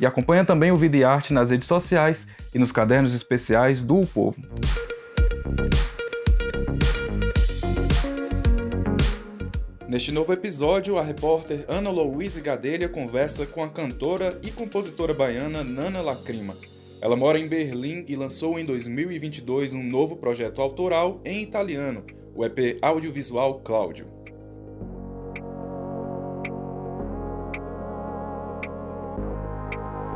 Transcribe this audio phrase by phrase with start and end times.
[0.00, 4.00] E acompanha também o Vida e Arte nas redes sociais e nos cadernos especiais do
[4.00, 4.40] o Povo.
[9.88, 15.64] Neste novo episódio, a repórter Ana Louise Gadelha conversa com a cantora e compositora baiana
[15.64, 16.54] Nana Lacrima.
[17.00, 22.44] Ela mora em Berlim e lançou em 2022 um novo projeto autoral em italiano, o
[22.44, 24.06] EP audiovisual Cláudio.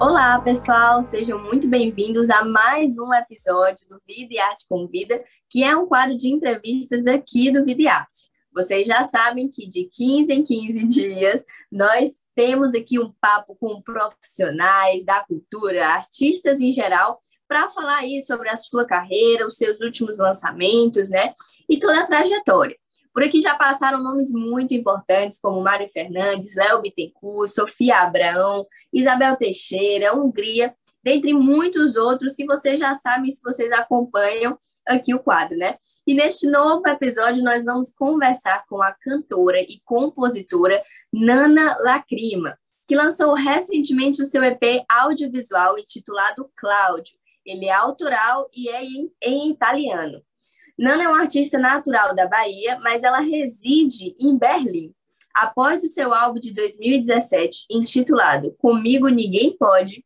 [0.05, 5.23] Olá, pessoal, sejam muito bem-vindos a mais um episódio do Vida e Arte com Vida,
[5.49, 8.29] que é um quadro de entrevistas aqui do Vida e Arte.
[8.53, 13.81] Vocês já sabem que de 15 em 15 dias nós temos aqui um papo com
[13.81, 19.81] profissionais da cultura, artistas em geral, para falar aí sobre a sua carreira, os seus
[19.81, 21.33] últimos lançamentos, né?
[21.71, 22.77] E toda a trajetória.
[23.13, 29.37] Por aqui já passaram nomes muito importantes como Mário Fernandes, Léo Bittencourt, Sofia Abraão, Isabel
[29.37, 30.75] Teixeira, Hungria,
[31.05, 35.77] dentre muitos outros que vocês já sabem se vocês acompanham aqui o quadro, né?
[36.07, 42.97] E neste novo episódio nós vamos conversar com a cantora e compositora Nana Lacrima, que
[42.97, 47.15] lançou recentemente o seu EP audiovisual intitulado Cláudio.
[47.45, 50.23] Ele é autoral e é em, em italiano.
[50.79, 54.93] Nana é uma artista natural da Bahia, mas ela reside em Berlim.
[55.35, 60.05] Após o seu álbum de 2017, intitulado Comigo Ninguém Pode,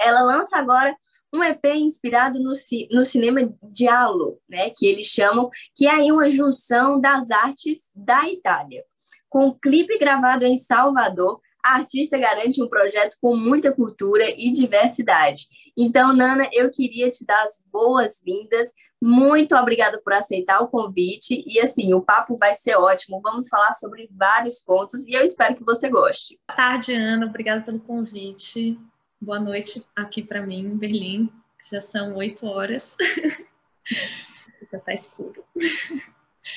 [0.00, 0.96] ela lança agora
[1.32, 2.52] um EP inspirado no,
[2.90, 3.40] no cinema
[3.76, 8.82] giallo, né, que eles chamam, que é aí uma junção das artes da Itália.
[9.28, 14.50] Com um clipe gravado em Salvador, a artista garante um projeto com muita cultura e
[14.52, 15.46] diversidade.
[15.76, 18.72] Então, Nana, eu queria te dar as boas-vindas.
[19.00, 21.44] Muito obrigada por aceitar o convite.
[21.46, 23.20] E assim, o papo vai ser ótimo.
[23.22, 26.38] Vamos falar sobre vários pontos e eu espero que você goste.
[26.48, 27.26] Boa tarde, Ana.
[27.26, 28.78] Obrigada pelo convite.
[29.20, 31.32] Boa noite aqui para mim, em Berlim.
[31.70, 32.96] Já são oito horas.
[34.70, 35.44] Já está escuro.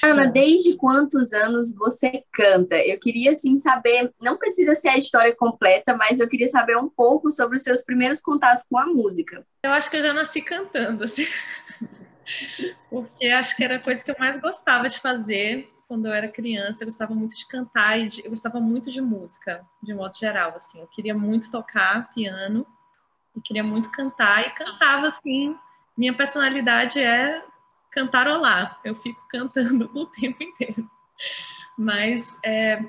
[0.04, 2.78] Ana, desde quantos anos você canta?
[2.78, 6.90] Eu queria assim saber, não precisa ser a história completa, mas eu queria saber um
[6.90, 9.46] pouco sobre os seus primeiros contatos com a música.
[9.64, 11.26] Eu acho que eu já nasci cantando, assim.
[12.90, 16.28] Porque acho que era a coisa que eu mais gostava de fazer quando eu era
[16.28, 16.84] criança.
[16.84, 20.54] Eu gostava muito de cantar e de, eu gostava muito de música, de modo geral,
[20.56, 20.80] assim.
[20.80, 22.66] Eu queria muito tocar piano
[23.36, 25.56] e queria muito cantar e cantava assim.
[25.98, 27.44] Minha personalidade é
[27.92, 28.80] cantarolar.
[28.84, 30.90] Eu fico cantando o tempo inteiro.
[31.78, 32.84] Mas é,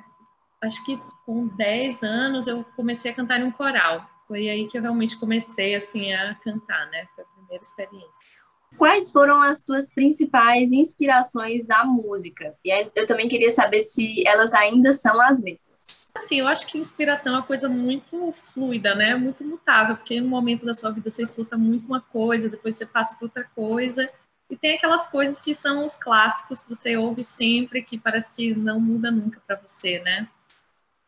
[0.62, 4.08] acho que com 10 anos eu comecei a cantar em um coral.
[4.26, 7.06] Foi aí que eu realmente comecei assim a cantar, né?
[7.14, 8.41] Foi a primeira experiência.
[8.76, 12.54] Quais foram as tuas principais inspirações na música?
[12.64, 16.10] E eu também queria saber se elas ainda são as mesmas.
[16.14, 19.14] Assim, eu acho que inspiração é uma coisa muito fluida, né?
[19.14, 22.86] Muito mutável, porque no momento da sua vida você escuta muito uma coisa, depois você
[22.86, 24.08] passa para outra coisa.
[24.50, 28.54] E tem aquelas coisas que são os clássicos que você ouve sempre, que parece que
[28.54, 30.28] não muda nunca para você, né?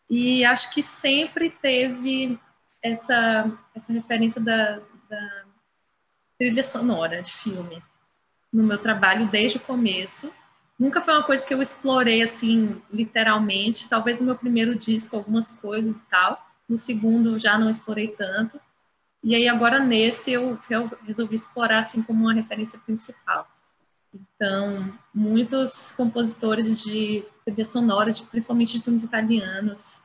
[0.09, 2.39] E acho que sempre teve
[2.83, 5.44] essa, essa referência da, da
[6.39, 7.83] trilha sonora de filme
[8.53, 10.33] no meu trabalho desde o começo.
[10.79, 13.89] Nunca foi uma coisa que eu explorei assim, literalmente.
[13.89, 16.45] Talvez no meu primeiro disco, algumas coisas e tal.
[16.69, 18.61] No segundo, já não explorei tanto.
[19.23, 23.49] E aí agora nesse eu, eu resolvi explorar assim como uma referência principal.
[24.15, 29.99] Então, muitos compositores de trilhas sonoras, principalmente de filmes italianos,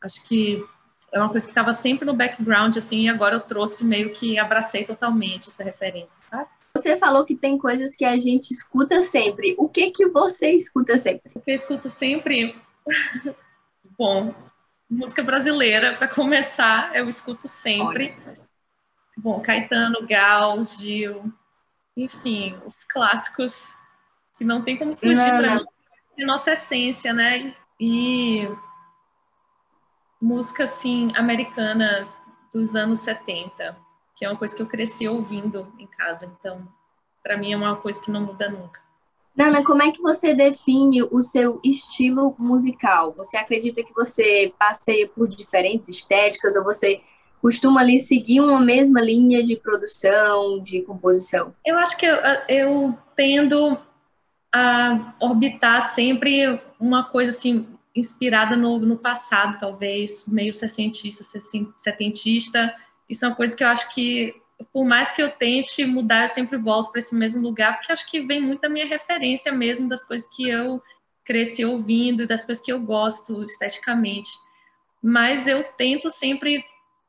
[0.00, 0.64] acho que
[1.12, 4.38] é uma coisa que estava sempre no background, assim, e agora eu trouxe meio que
[4.38, 6.48] abracei totalmente essa referência, sabe?
[6.76, 9.56] Você falou que tem coisas que a gente escuta sempre.
[9.58, 11.32] O que que você escuta sempre?
[11.34, 12.54] O que eu escuto sempre?
[13.98, 14.32] Bom,
[14.88, 18.14] música brasileira, para começar, eu escuto sempre.
[19.16, 21.32] Bom, Caetano, Gal, Gil,
[21.96, 23.68] enfim, os clássicos
[24.36, 25.66] que não tem como fugir da
[26.24, 27.52] nossa essência, né?
[27.80, 28.48] E
[30.20, 32.08] música, assim, americana
[32.52, 33.76] dos anos 70,
[34.16, 36.26] que é uma coisa que eu cresci ouvindo em casa.
[36.26, 36.68] Então,
[37.22, 38.80] para mim é uma coisa que não muda nunca.
[39.36, 43.14] Nana, como é que você define o seu estilo musical?
[43.16, 47.00] Você acredita que você passeia por diferentes estéticas ou você
[47.40, 51.54] costuma ali seguir uma mesma linha de produção, de composição?
[51.64, 52.16] Eu acho que eu,
[52.48, 53.78] eu tendo
[54.52, 61.24] a orbitar sempre uma coisa assim inspirada no, no passado, talvez, meio sessentista,
[61.76, 62.74] setentista.
[63.08, 64.34] Isso é uma coisa que eu acho que,
[64.72, 68.08] por mais que eu tente mudar, eu sempre volto para esse mesmo lugar, porque acho
[68.08, 70.82] que vem muito da minha referência mesmo, das coisas que eu
[71.24, 74.30] cresci ouvindo, das coisas que eu gosto esteticamente.
[75.02, 76.64] Mas eu tento sempre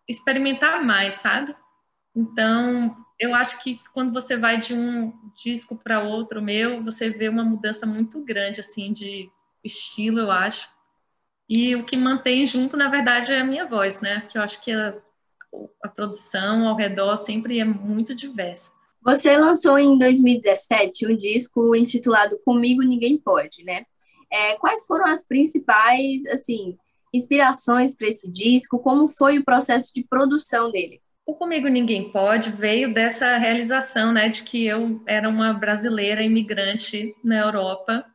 [0.08, 1.56] experimentar mais, sabe?
[2.16, 7.30] Então, eu acho que quando você vai de um disco para outro meu, você vê
[7.30, 9.32] uma mudança muito grande, assim, de
[9.64, 10.68] estilo, eu acho.
[11.50, 14.22] E o que mantém junto, na verdade, é a minha voz, né?
[14.30, 14.96] Que eu acho que a,
[15.84, 18.72] a produção ao redor sempre é muito diversa.
[19.04, 23.84] Você lançou em 2017 um disco intitulado Comigo Ninguém Pode, né?
[24.32, 26.78] É, quais foram as principais, assim,
[27.14, 28.80] inspirações para esse disco?
[28.80, 31.02] Como foi o processo de produção dele?
[31.26, 37.14] O Comigo Ninguém Pode veio dessa realização, né, de que eu era uma brasileira imigrante
[37.24, 38.06] na Europa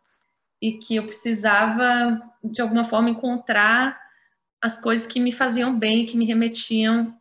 [0.60, 3.98] e que eu precisava, de alguma forma, encontrar
[4.60, 7.16] as coisas que me faziam bem, que me remetiam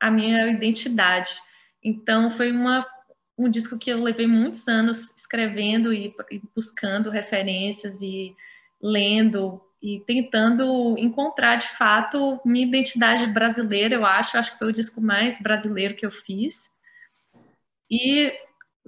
[0.00, 1.30] à minha identidade.
[1.82, 2.86] Então, foi uma,
[3.38, 8.34] um disco que eu levei muitos anos escrevendo e, e buscando referências e
[8.80, 14.72] lendo e tentando encontrar de fato minha identidade brasileira, eu acho, acho que foi o
[14.72, 16.70] disco mais brasileiro que eu fiz.
[17.90, 18.32] E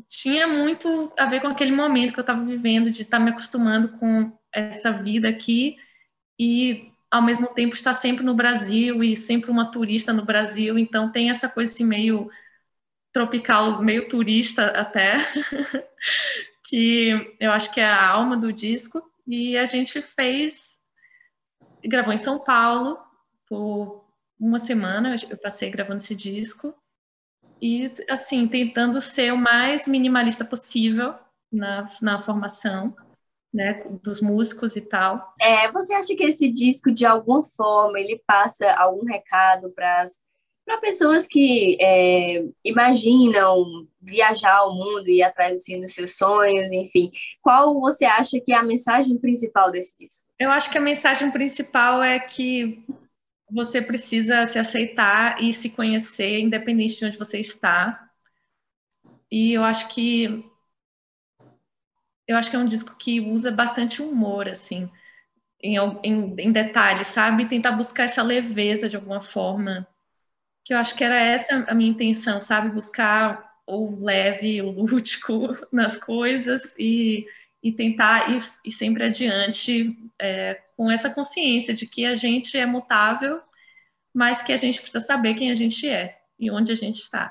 [0.08, 3.30] tinha muito a ver com aquele momento que eu estava vivendo, de estar tá me
[3.30, 5.76] acostumando com essa vida aqui
[6.38, 11.12] e ao mesmo tempo estar sempre no Brasil e sempre uma turista no Brasil, então
[11.12, 12.28] tem essa coisa assim meio
[13.12, 15.18] tropical, meio turista até,
[16.68, 19.00] que eu acho que é a alma do disco.
[19.24, 20.76] E a gente fez,
[21.84, 22.98] gravou em São Paulo
[23.48, 24.04] por
[24.38, 26.74] uma semana, eu passei gravando esse disco
[27.60, 31.14] e assim tentando ser o mais minimalista possível
[31.52, 32.94] na, na formação
[33.52, 35.34] né, dos músicos e tal.
[35.40, 40.06] É, você acha que esse disco de alguma forma ele passa algum recado para
[40.64, 43.66] para pessoas que é, imaginam
[44.00, 47.10] viajar ao mundo e ir atrás assim, dos seus sonhos, enfim,
[47.42, 50.26] qual você acha que é a mensagem principal desse disco?
[50.38, 52.82] Eu acho que a mensagem principal é que
[53.50, 58.10] você precisa se aceitar e se conhecer, independente de onde você está.
[59.30, 60.44] E eu acho que
[62.26, 64.90] eu acho que é um disco que usa bastante humor, assim,
[65.62, 67.48] em, em, em detalhes, sabe?
[67.48, 69.86] Tentar buscar essa leveza de alguma forma.
[70.64, 72.70] Que eu acho que era essa a minha intenção, sabe?
[72.70, 77.26] Buscar o leve, o lúdico nas coisas e,
[77.64, 82.66] e tentar ir, ir sempre adiante é, com essa consciência de que a gente é
[82.66, 83.40] mutável,
[84.12, 87.30] mas que a gente precisa saber quem a gente é e onde a gente está.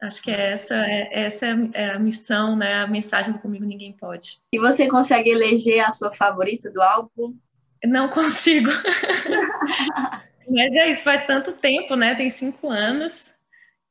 [0.00, 2.82] Acho que é essa, é, essa é a missão, né?
[2.82, 4.38] A mensagem do Comigo Ninguém Pode.
[4.52, 7.36] E você consegue eleger a sua favorita do álbum?
[7.84, 8.70] Não consigo.
[10.48, 12.14] Mas é isso, faz tanto tempo, né?
[12.14, 13.34] Tem cinco anos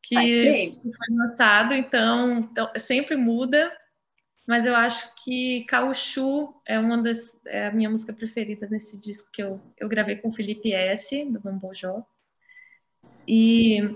[0.01, 0.15] que
[0.81, 3.69] foi lançado, então, então sempre muda
[4.47, 9.29] mas eu acho que Cauchu é uma das é a minha música preferida nesse disco
[9.31, 12.03] que eu, eu gravei com o Felipe S do Bambojó
[13.27, 13.93] e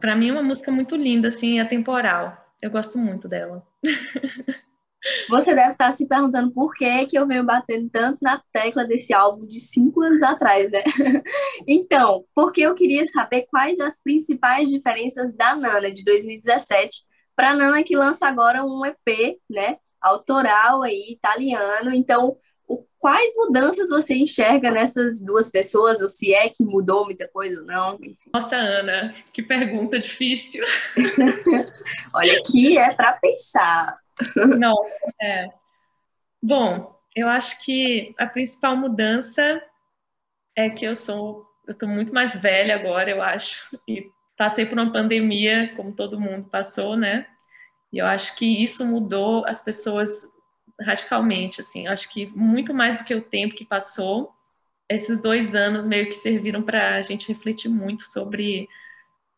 [0.00, 2.36] para mim é uma música muito linda assim, atemporal.
[2.60, 3.64] Eu gosto muito dela.
[5.28, 9.12] Você deve estar se perguntando por que, que eu venho batendo tanto na tecla desse
[9.12, 10.82] álbum de cinco anos atrás, né?
[11.68, 17.04] Então, porque eu queria saber quais as principais diferenças da Nana de 2017
[17.36, 21.92] para Nana que lança agora um EP, né, autoral aí, italiano.
[21.92, 22.36] Então,
[22.66, 27.60] o, quais mudanças você enxerga nessas duas pessoas, ou se é que mudou muita coisa
[27.60, 27.94] ou não?
[27.96, 28.30] Enfim.
[28.32, 30.64] Nossa, Ana, que pergunta difícil.
[32.14, 33.98] Olha, aqui é para pensar.
[34.58, 35.48] Nossa, é.
[36.42, 39.62] Bom, eu acho que a principal mudança
[40.56, 44.78] é que eu sou, eu estou muito mais velha agora, eu acho, e passei por
[44.78, 47.26] uma pandemia, como todo mundo passou, né?
[47.92, 50.28] E eu acho que isso mudou as pessoas
[50.80, 51.86] radicalmente, assim.
[51.86, 54.32] Eu acho que muito mais do que o tempo que passou,
[54.88, 58.68] esses dois anos meio que serviram para a gente refletir muito sobre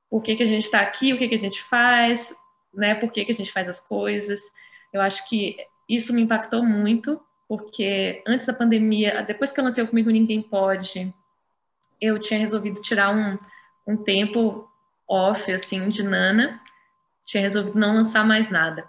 [0.09, 2.35] por que, que a gente está aqui, o que, que a gente faz,
[2.73, 2.95] né?
[2.95, 4.41] Por que, que a gente faz as coisas.
[4.93, 5.57] Eu acho que
[5.88, 10.43] isso me impactou muito, porque antes da pandemia, depois que eu lancei o Comigo Ninguém
[10.43, 11.15] Pode,
[12.00, 13.38] eu tinha resolvido tirar um,
[13.87, 14.69] um tempo
[15.09, 16.61] off, assim, de Nana,
[17.25, 18.89] tinha resolvido não lançar mais nada.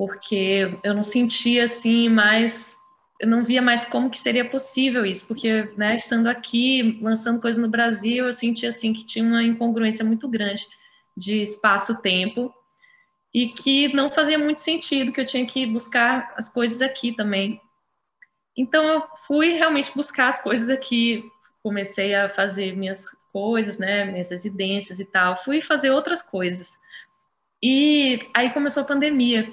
[0.00, 2.74] porque eu não sentia assim mais
[3.20, 7.60] eu não via mais como que seria possível isso, porque, né, estando aqui, lançando coisa
[7.60, 10.66] no Brasil, eu sentia assim que tinha uma incongruência muito grande
[11.14, 12.50] de espaço-tempo
[13.34, 17.60] e que não fazia muito sentido, que eu tinha que buscar as coisas aqui também.
[18.56, 21.22] Então eu fui realmente buscar as coisas aqui,
[21.62, 26.78] comecei a fazer minhas coisas, né, minhas residências e tal, fui fazer outras coisas.
[27.62, 29.52] E aí começou a pandemia.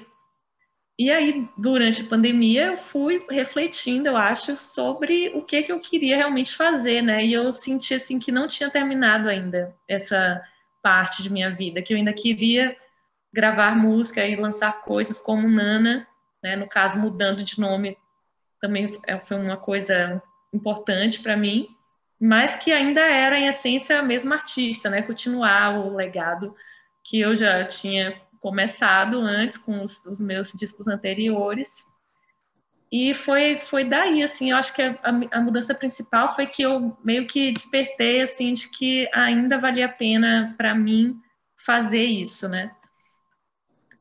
[0.98, 5.78] E aí, durante a pandemia, eu fui refletindo, eu acho, sobre o que, que eu
[5.78, 7.24] queria realmente fazer, né?
[7.24, 10.42] E eu senti, assim, que não tinha terminado ainda essa
[10.82, 12.76] parte de minha vida, que eu ainda queria
[13.32, 16.04] gravar música e lançar coisas como Nana,
[16.42, 16.56] né?
[16.56, 17.96] No caso, mudando de nome,
[18.60, 20.20] também é, foi uma coisa
[20.52, 21.68] importante para mim,
[22.20, 25.02] mas que ainda era, em essência, a mesma artista, né?
[25.02, 26.54] Continuar o legado
[27.04, 31.84] que eu já tinha começado antes com os, os, meus discos anteriores.
[32.90, 34.96] E foi, foi daí, assim, eu acho que a,
[35.30, 39.92] a, mudança principal foi que eu meio que despertei, assim, de que ainda valia a
[39.92, 41.20] pena para mim
[41.64, 42.72] fazer isso, né?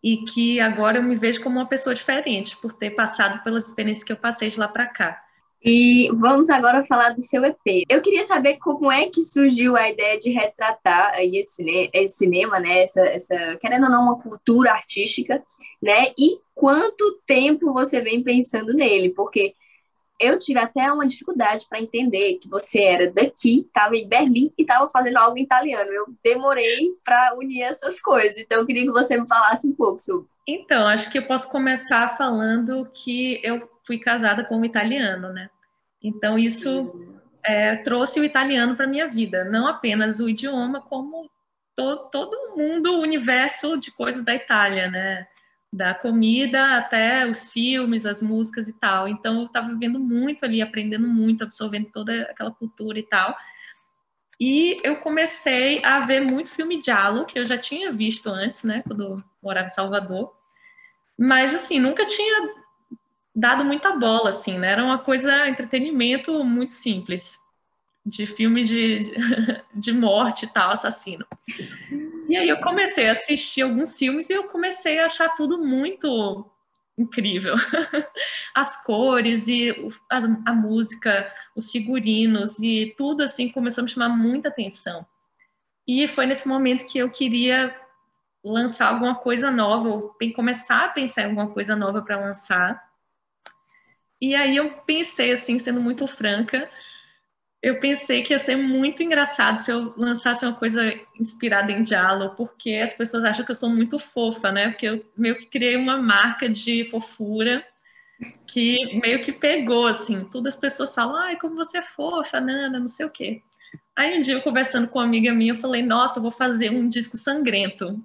[0.02, 4.04] E que agora eu me vejo como uma pessoa diferente, por ter passado pelas experiências
[4.04, 5.27] que eu passei de lá para cá.
[5.70, 7.84] E vamos agora falar do seu EP.
[7.90, 11.62] Eu queria saber como é que surgiu a ideia de retratar esse,
[12.08, 12.84] cinema, né?
[12.84, 15.44] Essa, essa, querendo ou não, uma cultura artística,
[15.84, 16.14] né?
[16.18, 19.10] E quanto tempo você vem pensando nele?
[19.10, 19.54] Porque
[20.18, 24.62] eu tive até uma dificuldade para entender que você era daqui, estava em Berlim e
[24.62, 25.92] estava fazendo algo italiano.
[25.92, 28.38] Eu demorei para unir essas coisas.
[28.38, 30.30] Então, eu queria que você me falasse um pouco sobre.
[30.48, 35.50] Então, acho que eu posso começar falando que eu fui casada com um italiano, né?
[36.02, 37.08] Então isso
[37.44, 41.30] é, trouxe o italiano para minha vida, não apenas o idioma, como
[41.76, 45.28] to, todo mundo, o universo de coisas da Itália, né?
[45.72, 49.08] Da comida até os filmes, as músicas e tal.
[49.08, 53.36] Então eu estava vivendo muito ali, aprendendo muito, absorvendo toda aquela cultura e tal.
[54.40, 58.84] E eu comecei a ver muito filme diálogo, que eu já tinha visto antes, né,
[58.86, 60.32] quando morava em Salvador.
[61.18, 62.54] Mas, assim, nunca tinha
[63.38, 64.72] dado muita bola, assim, né?
[64.72, 67.38] Era uma coisa, entretenimento muito simples,
[68.04, 69.14] de filmes de,
[69.76, 71.24] de morte e tal, assassino.
[72.28, 76.50] E aí eu comecei a assistir alguns filmes e eu comecei a achar tudo muito
[76.98, 77.54] incrível.
[78.56, 79.70] As cores e
[80.10, 80.18] a,
[80.48, 85.06] a música, os figurinos e tudo assim começou a me chamar muita atenção.
[85.88, 87.74] E foi nesse momento que eu queria
[88.44, 92.87] lançar alguma coisa nova, ou começar a pensar em alguma coisa nova para lançar.
[94.20, 96.70] E aí eu pensei, assim, sendo muito franca,
[97.62, 102.36] eu pensei que ia ser muito engraçado se eu lançasse uma coisa inspirada em Diallo,
[102.36, 104.70] porque as pessoas acham que eu sou muito fofa, né?
[104.70, 107.66] Porque eu meio que criei uma marca de fofura
[108.48, 110.24] que meio que pegou, assim.
[110.26, 113.42] Todas as pessoas falam, ai, como você é fofa, Nana, não sei o quê.
[113.96, 116.70] Aí um dia eu conversando com uma amiga minha, eu falei, nossa, eu vou fazer
[116.72, 118.00] um disco sangrento,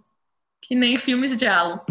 [0.60, 1.84] que nem filmes de Diallo.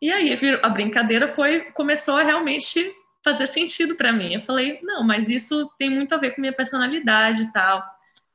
[0.00, 2.80] E aí a brincadeira foi, começou a realmente
[3.22, 4.34] fazer sentido para mim.
[4.34, 7.84] Eu falei, não, mas isso tem muito a ver com minha personalidade e tal.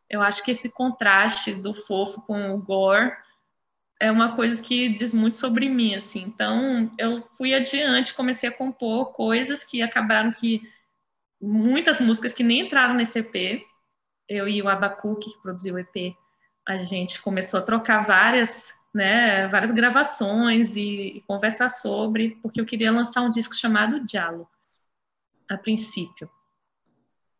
[0.10, 3.12] Eu acho que esse contraste do fofo com o gore
[4.00, 6.22] é uma coisa que diz muito sobre mim, assim.
[6.24, 10.62] Então, eu fui adiante, comecei a compor coisas que acabaram que
[11.42, 13.64] muitas músicas que nem entraram nesse EP.
[14.30, 16.16] Eu e o Abacuque, que produziu o EP,
[16.68, 22.66] a gente começou a trocar várias, né, várias gravações e, e conversar sobre, porque eu
[22.66, 24.50] queria lançar um disco chamado Diálogo
[25.50, 26.30] a princípio.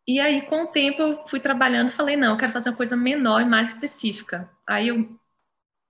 [0.06, 2.96] E aí, com o tempo, eu fui trabalhando falei, não, eu quero fazer uma coisa
[2.96, 4.48] menor e mais específica.
[4.66, 5.18] Aí eu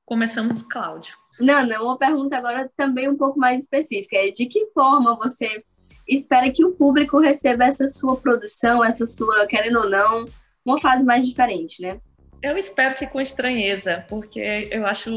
[0.06, 1.14] começamos Cláudio.
[1.38, 4.16] Nana, uma pergunta agora também um pouco mais específica.
[4.16, 5.62] É de que forma você
[6.08, 10.28] espera que o público receba essa sua produção, essa sua, querendo ou não,
[10.64, 12.00] uma fase mais diferente, né?
[12.40, 15.10] Eu espero que com estranheza, porque eu acho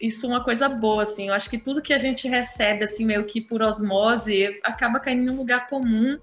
[0.00, 1.28] isso é uma coisa boa, assim.
[1.28, 5.30] Eu acho que tudo que a gente recebe, assim, meio que por osmose, acaba caindo
[5.30, 6.18] em um lugar comum,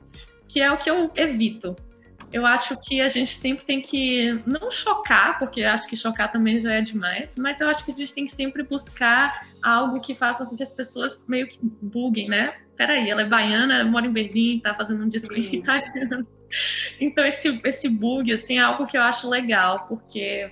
[0.48, 1.76] que é o que eu evito.
[2.32, 6.60] Eu acho que a gente sempre tem que não chocar, porque acho que chocar também
[6.60, 10.16] já é demais, mas eu acho que a gente tem que sempre buscar algo que
[10.16, 12.56] faça com que as pessoas meio que buguem, né?
[12.76, 16.28] Peraí, ela é baiana, mora em Berlim, tá fazendo um disco em italiano.
[17.00, 20.52] Então esse, esse bug, assim, é algo que eu acho legal, porque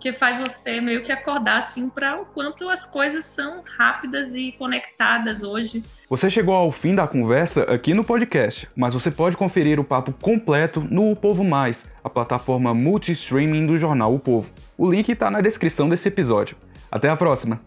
[0.00, 4.52] que faz você meio que acordar assim para o quanto as coisas são rápidas e
[4.52, 5.82] conectadas hoje.
[6.08, 10.12] Você chegou ao fim da conversa aqui no podcast, mas você pode conferir o papo
[10.12, 14.50] completo no O Povo Mais, a plataforma multi-streaming do jornal O Povo.
[14.78, 16.56] O link está na descrição desse episódio.
[16.90, 17.58] Até a próxima!